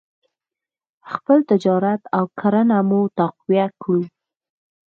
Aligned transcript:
خپل 1.11 1.39
تجارت 1.51 2.01
او 2.17 2.25
کرنه 2.39 2.79
مو 2.89 3.01
تقویه 3.19 3.67
کړو. 3.81 4.01